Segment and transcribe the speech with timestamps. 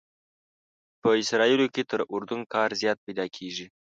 [1.01, 3.67] په اسرائیلو کې تر اردن کار زیات پیدا کېږي.